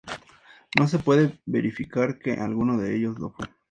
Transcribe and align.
No 0.79 0.87
se 0.87 0.97
puede 0.97 1.39
verificar 1.45 2.17
que 2.17 2.31
alguno 2.33 2.75
de 2.79 2.95
ellos 2.95 3.19
lo 3.19 3.29
fue. 3.33 3.45